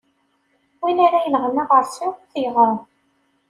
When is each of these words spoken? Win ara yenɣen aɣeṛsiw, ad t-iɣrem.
Win 0.81 0.97
ara 1.05 1.19
yenɣen 1.25 1.61
aɣeṛsiw, 1.63 2.11
ad 2.13 2.27
t-iɣrem. 2.31 2.79